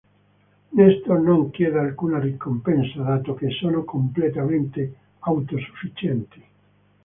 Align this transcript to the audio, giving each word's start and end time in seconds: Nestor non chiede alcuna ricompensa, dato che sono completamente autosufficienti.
Nestor 0.71 1.19
non 1.19 1.51
chiede 1.51 1.77
alcuna 1.77 2.17
ricompensa, 2.17 3.03
dato 3.03 3.35
che 3.35 3.51
sono 3.51 3.83
completamente 3.83 4.95
autosufficienti. 5.19 6.43